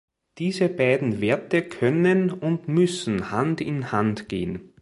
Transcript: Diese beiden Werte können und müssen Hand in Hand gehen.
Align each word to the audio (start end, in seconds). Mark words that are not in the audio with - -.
Diese 0.39 0.67
beiden 0.67 1.21
Werte 1.21 1.61
können 1.61 2.31
und 2.31 2.67
müssen 2.67 3.29
Hand 3.29 3.61
in 3.61 3.91
Hand 3.91 4.29
gehen. 4.29 4.73